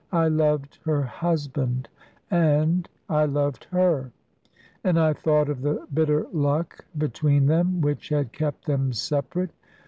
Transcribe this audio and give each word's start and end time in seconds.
I 0.11 0.29
loved 0.29 0.79
her 0.85 1.03
husband; 1.03 1.87
and 2.31 2.89
I 3.07 3.25
loved 3.25 3.65
her; 3.65 4.11
and 4.83 4.99
I 4.99 5.13
thought 5.13 5.47
of 5.47 5.61
the 5.61 5.85
bitter 5.93 6.25
luck 6.33 6.85
between 6.97 7.45
them, 7.45 7.81
which 7.81 8.09
had 8.09 8.31
kept 8.31 8.65
them 8.65 8.93
separate. 8.93 9.51